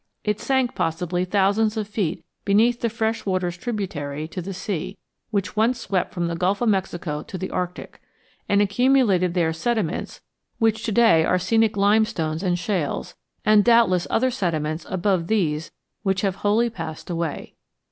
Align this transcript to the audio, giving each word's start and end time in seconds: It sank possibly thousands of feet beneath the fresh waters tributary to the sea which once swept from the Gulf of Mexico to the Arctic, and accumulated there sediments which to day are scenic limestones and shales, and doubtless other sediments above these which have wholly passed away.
It 0.23 0.39
sank 0.39 0.73
possibly 0.73 1.25
thousands 1.25 1.77
of 1.77 1.87
feet 1.87 2.25
beneath 2.43 2.81
the 2.81 2.89
fresh 2.89 3.23
waters 3.23 3.55
tributary 3.55 4.27
to 4.29 4.41
the 4.41 4.51
sea 4.51 4.97
which 5.29 5.55
once 5.55 5.79
swept 5.79 6.11
from 6.11 6.25
the 6.25 6.35
Gulf 6.35 6.59
of 6.59 6.69
Mexico 6.69 7.21
to 7.21 7.37
the 7.37 7.51
Arctic, 7.51 8.01
and 8.49 8.63
accumulated 8.63 9.35
there 9.35 9.53
sediments 9.53 10.19
which 10.57 10.81
to 10.85 10.91
day 10.91 11.23
are 11.23 11.37
scenic 11.37 11.77
limestones 11.77 12.41
and 12.41 12.57
shales, 12.57 13.13
and 13.45 13.63
doubtless 13.63 14.07
other 14.09 14.31
sediments 14.31 14.87
above 14.89 15.27
these 15.27 15.69
which 16.01 16.21
have 16.21 16.37
wholly 16.37 16.71
passed 16.71 17.11
away. 17.11 17.53